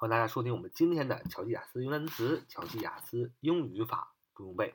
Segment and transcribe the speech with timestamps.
[0.00, 4.74] 欢迎大家收听我们今天的巧记雅思英单词、巧记雅思英语法不用背。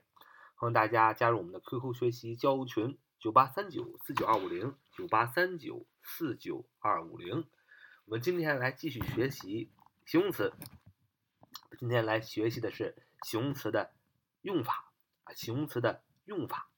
[0.53, 7.43] 欢迎大家加入我们的 QQ 学习交流群：九八三九四九二五零九八三九四九二五零。
[8.05, 9.71] 我们今天来继续学习
[10.05, 10.53] 形容词。
[11.79, 13.95] 今天来学习的是形容词的
[14.43, 14.91] 用法
[15.23, 16.69] 啊，形容词的用法。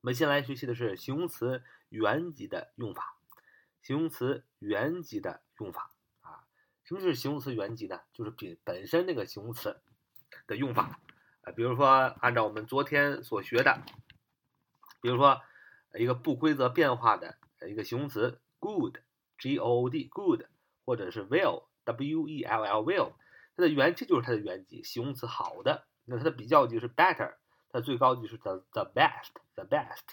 [0.00, 3.16] 我们先来学习的是形容词原级的用法。
[3.80, 5.92] 形容词原级的用法，
[6.86, 8.00] 什么是形容词原级呢？
[8.12, 9.80] 就是本本身那个形容词
[10.46, 11.00] 的用法
[11.42, 11.50] 啊。
[11.50, 13.82] 比如说，按照我们昨天所学的，
[15.00, 15.42] 比如说
[15.94, 20.44] 一个不规则变化的一个形容词 good，g o o d good，
[20.84, 23.14] 或者是 well，w e l l well。
[23.56, 25.88] 它的原这就是它的原级，形容词好的。
[26.04, 27.34] 那它的比较级是 better，
[27.70, 30.04] 它最高级是 the the best，the best。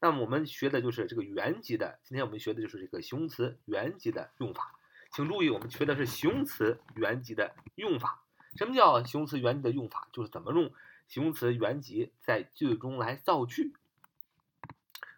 [0.00, 4.74] 那么我们学的就是这个原级的，今天我们学的就是这个形容词原级的用法。
[5.10, 8.22] 请注意，我们学的是形容词原级的用法。
[8.56, 10.08] 什么叫形容词原级的用法？
[10.12, 10.72] 就是怎么用
[11.08, 13.74] 形容词原级在句子中来造句。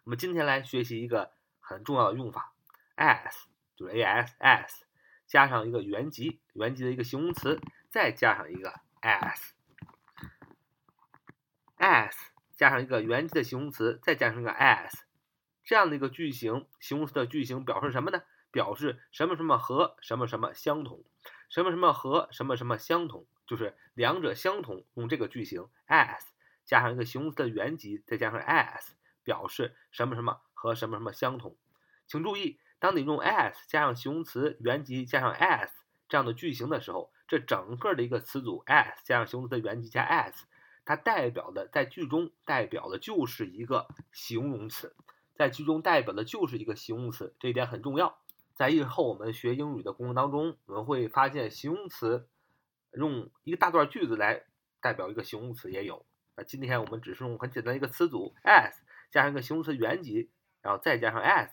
[0.03, 2.53] 我们今天来学习一个很重要的用法
[2.95, 3.43] ，as
[3.75, 4.81] 就是 a s as。
[5.27, 9.45] 加上一个原级，原级的一个形容词，再加上一个 as，as
[12.55, 14.91] 加上一个原级的形容词，再加上一个 as，
[15.63, 18.21] 这样的一个句型，形容词的句型表示什么呢？
[18.53, 21.03] 表示什么什么和什么什么相同，
[21.49, 26.21] 什么什么和什么什么相同，就是两者相同，用这个句型 as
[26.63, 28.91] 加上一个形容词的原级，再加上 as，
[29.23, 31.57] 表示什么什么和什么什么相同。
[32.07, 32.59] 请注意。
[32.79, 35.69] 当你用 as 加上形容词原级加上 as
[36.09, 40.33] 这样的句型的时候，这整个的一个词组 as 加上形容词的原级加 as，
[40.83, 44.93] 它代表的在句中代表的就是一个形容词，
[45.33, 48.19] 在句中代表的就是一个形容词，这一点很重要。
[48.55, 52.27] 在日后我们学英语的过程当中，我们会发现形容词
[52.93, 54.43] 用一个大段句子来
[54.79, 56.05] 代表一个形容词也有。
[56.35, 58.73] 那今天我们只是用很简单一个词组 as
[59.11, 60.31] 加上一个形容词原级，
[60.61, 61.49] 然后再加上 as。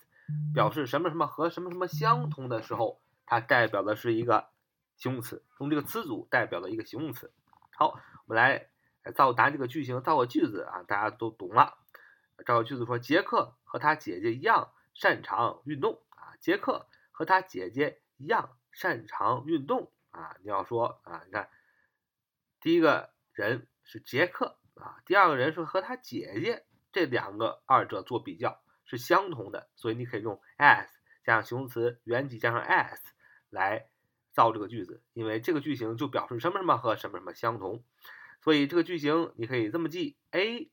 [0.55, 4.49] 表示什么什么和什么什么相同的时候，它代表的是一个
[4.97, 7.33] 形容词，用这个词组代表了一个形容词。
[7.77, 8.69] 好，我们来
[9.17, 11.79] 造答这个句型，造个句子啊，大家都懂了。
[12.47, 16.01] 造个句子说：杰克和他姐姐一样擅长运动。
[16.41, 20.37] 杰克和他姐姐一样擅长运动啊。
[20.43, 21.49] 你要说啊，你看，
[22.61, 28.61] 第一个人是杰克啊，第二个人是和他姐姐，这两个二者做比较。
[28.87, 30.89] 是相同的，所以你可以用 as
[31.23, 32.99] 加上形容词原级加上 as
[33.49, 33.89] 来
[34.33, 37.85] 造这个句子，因为这个句型就表示什么什么和什么什么相同，
[38.41, 40.69] 所以这个句型你可以这么记：a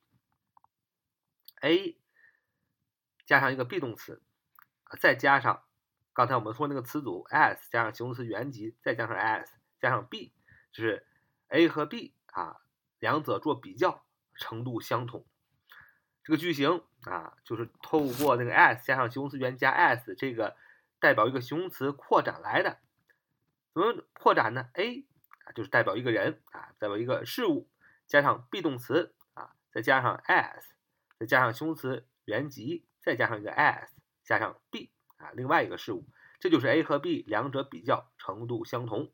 [1.61, 1.99] a
[3.27, 4.19] 加上一个 be 动词，
[4.99, 5.63] 再加上
[6.13, 9.47] 刚才我们说那个词组 as 加上形容词原级，再加上 as
[9.79, 10.33] 加上 b，
[10.71, 11.05] 就是
[11.49, 12.57] a 和 b 啊
[12.99, 14.03] 两者做比较
[14.35, 15.25] 程度相同。
[16.23, 20.57] 这个句型啊，就是透过那个 as 加上形容词原加 as 这个
[20.99, 22.79] 代表一个形容词扩展来的。
[23.73, 25.05] 怎么扩展呢？a
[25.45, 27.69] 啊，就是代表一个人啊，代表一个事物，
[28.07, 30.63] 加上 be 动词啊，再加上 as，
[31.19, 33.87] 再加上形容词原级，再加上一个 as，
[34.27, 36.05] 加上 b 啊，另外一个事物，
[36.39, 39.11] 这就是 a 和 b 两者比较程度相同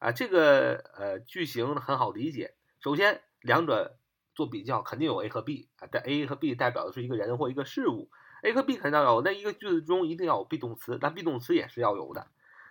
[0.00, 0.12] 啊。
[0.12, 3.96] 这个呃句型很好理解，首先两者。
[4.34, 8.08] 做比较肯定有 A 和 B 啊，但 A 和 B 代表的是一个人或一个事物
[8.44, 12.28] ，A 和 B 肯定要有，那一个句子中一定要有 be 动词，那 be 动词也是要有的。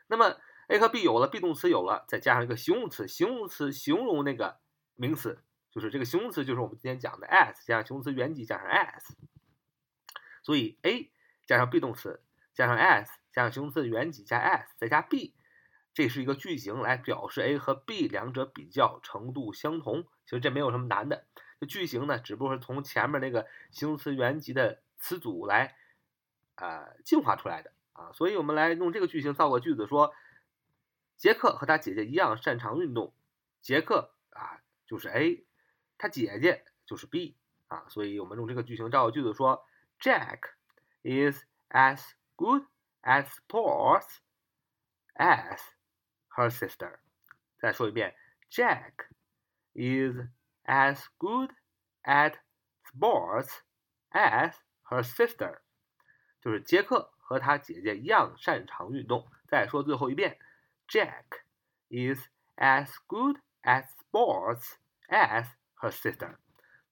[0.07, 0.37] 那么
[0.69, 4.59] A 和 B 有了，be 动词有了，再加上一个形容词，形容词形容那个
[4.95, 9.03] 名词，就是这个形容词就是我们今天讲的 as 加上形容词原级加上 as，
[10.43, 11.11] 所以 A
[11.47, 12.21] 加上 be 动词
[12.53, 15.33] 加上 as 加上形容词的原级加 s，再加 B，
[15.93, 21.25] 这是一个句型来表示 A 和 B 两者比较程度相同，其实这没有什么难的。
[21.59, 25.75] 这句型呢，只不过是从前面那个形容词原级的词组来，
[26.55, 28.11] 呃，进化出来的啊。
[28.13, 30.13] 所以我们来用这个句型造个句子，说
[31.15, 33.13] 杰克和他姐姐一样擅长运动。
[33.61, 35.45] 杰克啊就是 A，
[35.97, 37.35] 他姐姐就是 B
[37.67, 37.85] 啊。
[37.89, 39.65] 所以我们用这个句型造个句子，说
[39.99, 40.39] Jack
[41.06, 42.02] is as
[42.36, 42.64] good
[43.02, 44.18] at sports
[45.14, 45.58] as
[46.36, 46.98] her sister。
[47.58, 48.14] 再说一遍，
[48.50, 49.06] Jack
[49.74, 51.50] is。as good
[52.04, 52.34] at
[52.86, 53.62] sports
[54.12, 54.54] as
[54.88, 55.58] her sister，
[56.40, 59.28] 就是杰克和他姐姐一样擅长运动。
[59.48, 60.38] 再说最后一遍，
[60.86, 61.24] Jack
[61.88, 64.74] is as good at sports
[65.08, 65.48] as
[65.80, 66.36] her sister，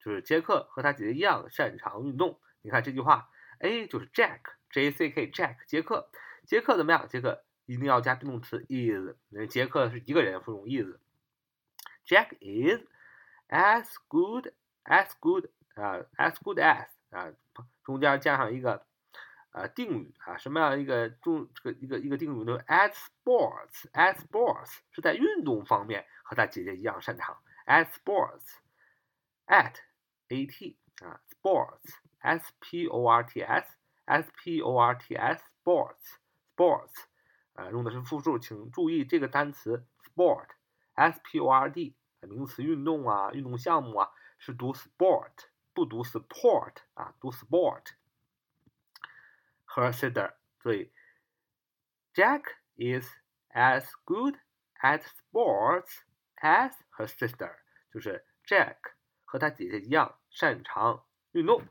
[0.02, 2.40] 就是杰克和他姐姐一样擅长运动。
[2.62, 6.09] 你看这句话 ，A 就是 Jack，J A C K Jack，杰克，
[6.45, 7.07] 杰克怎么样？
[7.07, 9.15] 杰克一定要加 be 动词 is。
[9.29, 10.97] 因为杰克是一个人，会用 is。
[12.05, 12.85] Jack is
[13.49, 14.53] as good
[14.83, 17.33] as good 啊，as good as 啊，
[17.83, 18.85] 中间加上一个
[19.51, 27.41] 呃定语啊，什么样一个中这个一个一个定语呢？At sports，at sports 是在运动方面和他姐姐一样擅长。
[27.65, 29.75] At sports，at
[30.27, 31.95] a t 啊，sports
[32.60, 37.04] p o r t s，s p o r t s，sports，sports
[37.54, 50.92] 啊，用的是复数，请注意这个单词 sport，s p o r t 名词运动啊，运动项目啊，是读 sport，不读 support 啊，读 sport。Her sister，所以
[52.12, 53.08] Jack is
[53.50, 54.36] as good
[54.82, 56.00] at sports
[56.36, 57.54] as her sister，
[57.92, 58.76] 就是 Jack
[59.24, 61.62] 和他姐姐一样擅长运动。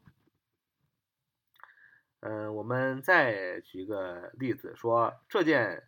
[2.25, 5.85] 嗯，我们再举个例子，说这件。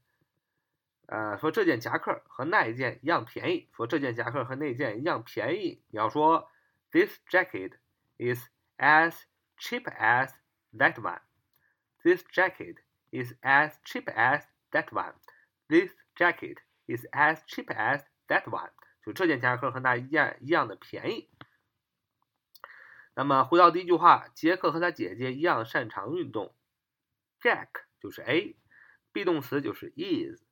[1.09, 3.69] 呃，说这件夹克和那一件一样便宜。
[3.77, 5.81] 说这件夹克和那一件一样便宜。
[5.91, 6.50] 你要说
[6.91, 7.75] ，This jacket
[8.19, 9.15] is as
[9.56, 10.33] cheap as
[10.77, 11.21] that one.
[12.03, 12.79] This jacket
[13.12, 14.43] is as cheap as
[14.73, 15.15] that one.
[15.69, 16.56] This jacket
[16.88, 18.71] is as cheap as that one.
[19.05, 21.31] 就这件夹克和那一件一样的便宜。
[23.18, 26.54] 那么回到第一句话，杰克和他姐姐一样擅长运动。
[27.40, 27.68] Jack
[27.98, 30.42] 就是 A，be 动词就是 is。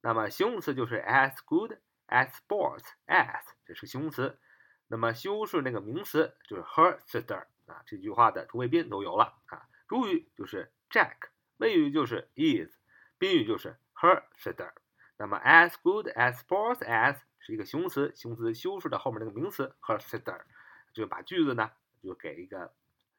[0.00, 1.74] 那么形容词就是 as good
[2.06, 4.38] as sports as，这是个形容词。
[4.86, 9.68] 那么修饰那个名词就是 her sister 啊，这句话的主谓宾都有了啊。
[9.86, 11.28] 主语就是 Jack，
[11.58, 12.74] 谓语就是 is，
[13.18, 14.72] 宾语就是 her sister。
[15.18, 20.40] 那么 as good as sports as 是一个形容词，形容词修饰的后面那个名词 her sister，
[20.94, 21.70] 就把句子呢
[22.02, 22.72] 就给一个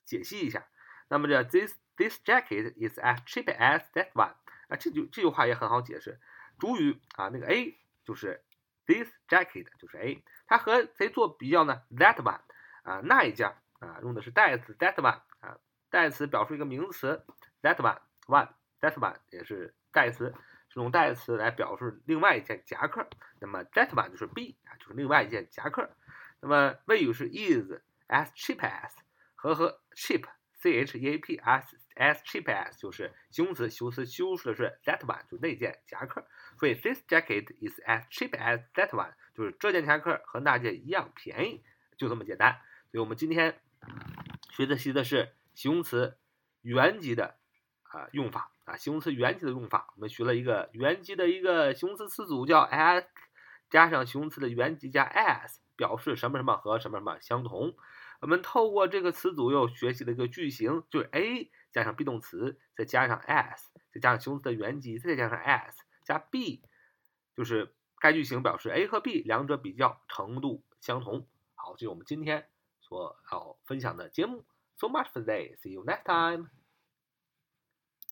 [0.05, 0.67] 解析一下。
[1.07, 4.33] 那么这 this this jacket is as cheap as that one
[4.67, 6.19] 啊，这句这句话也很好解释。
[6.59, 8.43] 主语啊，那个 A 就是
[8.85, 12.41] this jacket 就是 A，它和谁做比较呢？That one
[12.83, 15.57] 啊，那一件啊，用的是代词 that one 啊，
[15.89, 17.25] 代词表示一个名词
[17.61, 18.49] that one one
[18.81, 20.33] that one 也是代词，
[20.69, 23.07] 是用代词来表示另外一件夹克。
[23.39, 25.89] 那么 that one 就是 B 啊，就是另外一件夹克。
[26.41, 27.71] 那么谓语是 is
[28.09, 28.91] as cheap as
[29.35, 30.25] 和和 cheap
[30.61, 36.25] c h e a p s as cheap as 就是形容词，修辞修饰的是 that one 就那件夹克。
[36.57, 41.63] 所以 this jacket is as cheap as that one，就是这件夹克和那件一样便宜，
[41.97, 42.59] 就这么简单。
[42.91, 43.61] 所以我们今天
[44.51, 46.17] 学的习的是形容词
[46.61, 47.37] 原级的
[47.83, 49.93] 啊用法啊，形容词原级的用法。
[49.95, 53.05] 我们学了一个原级的一个形容词词组叫 as，
[53.69, 57.75] 加上形容词的原级加 as，表示什么什么和什么什么相同。
[58.21, 65.83] 我们透过这个词组又学习了一个句型，就是 A 加上 be 动词，再加上 s，再加上形容词的原级，再加上 s。
[66.03, 66.63] 加 B，
[67.35, 71.27] 就是该句型表示 A 和 B 两者比较程度相同。
[71.53, 72.49] 好，这是我们今天
[72.81, 74.45] 所要分享的节目。
[74.77, 75.55] So much for today.
[75.57, 76.58] See you next time.